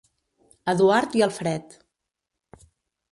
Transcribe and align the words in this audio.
Eduard 0.73 1.17
i 1.19 1.23
Alfred. 1.27 1.75